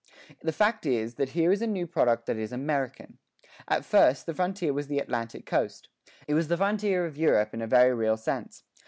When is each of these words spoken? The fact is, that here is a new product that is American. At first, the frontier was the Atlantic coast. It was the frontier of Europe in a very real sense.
The 0.41 0.51
fact 0.51 0.87
is, 0.87 1.13
that 1.21 1.29
here 1.37 1.51
is 1.51 1.61
a 1.61 1.67
new 1.67 1.85
product 1.85 2.25
that 2.25 2.35
is 2.37 2.51
American. 2.51 3.19
At 3.67 3.85
first, 3.85 4.25
the 4.25 4.33
frontier 4.33 4.73
was 4.73 4.87
the 4.87 4.97
Atlantic 4.97 5.45
coast. 5.45 5.89
It 6.27 6.33
was 6.33 6.47
the 6.47 6.57
frontier 6.57 7.05
of 7.05 7.17
Europe 7.17 7.53
in 7.53 7.61
a 7.61 7.67
very 7.67 7.93
real 7.93 8.17
sense. 8.17 8.63